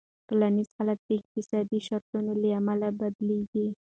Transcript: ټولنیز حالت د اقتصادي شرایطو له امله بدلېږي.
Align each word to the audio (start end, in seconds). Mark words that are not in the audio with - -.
ټولنیز 0.27 0.69
حالت 0.77 0.99
د 1.05 1.09
اقتصادي 1.19 1.79
شرایطو 1.85 2.19
له 2.41 2.47
امله 2.59 2.87
بدلېږي. 2.99 3.67